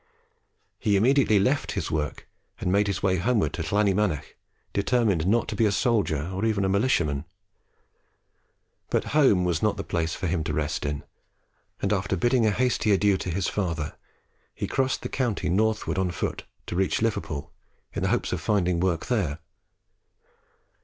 He 0.79 0.95
immediately 0.95 1.37
left 1.37 1.73
his 1.73 1.91
work 1.91 2.27
and 2.59 2.71
made 2.71 2.87
his 2.87 3.03
way 3.03 3.17
homeward 3.17 3.53
to 3.53 3.61
Llanymynech, 3.61 4.35
determined 4.73 5.27
not 5.27 5.47
to 5.49 5.55
be 5.55 5.67
a 5.67 5.71
soldier 5.71 6.27
or 6.33 6.43
even 6.43 6.65
a 6.65 6.69
militiaman. 6.69 7.23
But 8.89 9.03
home 9.13 9.43
was 9.43 9.61
not 9.61 9.77
the 9.77 9.83
place 9.83 10.15
for 10.15 10.25
him 10.25 10.43
to 10.45 10.53
rest 10.55 10.87
in, 10.87 11.03
and 11.83 11.93
after 11.93 12.17
bidding 12.17 12.47
a 12.47 12.51
hasty 12.51 12.89
adieu 12.89 13.15
to 13.17 13.29
his 13.29 13.47
father, 13.47 13.95
he 14.55 14.65
crossed 14.65 15.03
the 15.03 15.07
country 15.07 15.49
northward 15.49 15.99
on 15.99 16.09
foot 16.09 16.45
and 16.67 16.77
reached 16.79 17.03
Liverpool, 17.03 17.51
in 17.93 18.01
the 18.01 18.09
hope 18.09 18.31
of 18.33 18.41
finding 18.41 18.79
work 18.79 19.05
there. 19.05 19.37